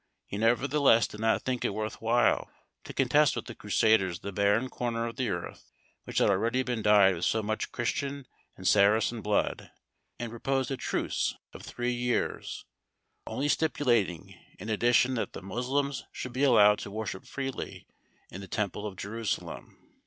He 0.25 0.39
nevertheless 0.39 1.05
did 1.05 1.19
not 1.19 1.43
think 1.43 1.63
it 1.63 1.75
worth 1.75 2.01
while 2.01 2.49
to 2.85 2.91
contest 2.91 3.35
with 3.35 3.45
the 3.45 3.53
Crusaders 3.53 4.21
the 4.21 4.31
barren 4.31 4.67
corner 4.67 5.05
of 5.05 5.15
the 5.15 5.29
earth 5.29 5.71
which 6.05 6.17
had 6.17 6.27
already 6.31 6.63
been 6.63 6.81
dyed 6.81 7.13
with 7.13 7.25
so 7.25 7.43
much 7.43 7.71
Christian 7.71 8.25
and 8.57 8.67
Saracen 8.67 9.21
blood, 9.21 9.69
and 10.17 10.31
proposed 10.31 10.71
a 10.71 10.75
truce 10.77 11.35
of 11.53 11.61
three 11.61 11.93
years, 11.93 12.65
only 13.27 13.47
stipulating, 13.47 14.33
in 14.57 14.69
addition, 14.69 15.13
that 15.13 15.33
the 15.33 15.43
Moslems 15.43 16.03
should 16.11 16.33
be 16.33 16.41
allowed 16.41 16.79
to 16.79 16.89
worship 16.89 17.23
freely 17.27 17.85
in 18.31 18.41
the 18.41 18.47
temple 18.47 18.87
of 18.87 18.95
Jerusalem. 18.95 19.77